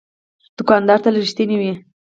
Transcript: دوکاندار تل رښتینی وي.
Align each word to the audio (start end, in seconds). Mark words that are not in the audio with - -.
دوکاندار 0.57 0.99
تل 1.03 1.13
رښتینی 1.23 1.55
وي. 1.61 1.73